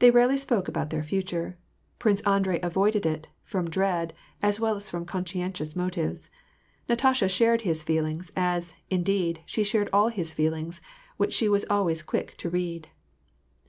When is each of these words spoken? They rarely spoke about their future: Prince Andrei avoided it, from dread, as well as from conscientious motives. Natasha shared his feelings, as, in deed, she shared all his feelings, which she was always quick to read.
They 0.00 0.10
rarely 0.10 0.36
spoke 0.36 0.66
about 0.66 0.90
their 0.90 1.04
future: 1.04 1.56
Prince 2.00 2.20
Andrei 2.22 2.58
avoided 2.64 3.06
it, 3.06 3.28
from 3.44 3.70
dread, 3.70 4.12
as 4.42 4.58
well 4.58 4.74
as 4.74 4.90
from 4.90 5.04
conscientious 5.06 5.76
motives. 5.76 6.32
Natasha 6.88 7.28
shared 7.28 7.60
his 7.60 7.84
feelings, 7.84 8.32
as, 8.36 8.74
in 8.90 9.04
deed, 9.04 9.42
she 9.46 9.62
shared 9.62 9.88
all 9.92 10.08
his 10.08 10.34
feelings, 10.34 10.80
which 11.16 11.32
she 11.32 11.48
was 11.48 11.64
always 11.70 12.02
quick 12.02 12.36
to 12.38 12.50
read. 12.50 12.88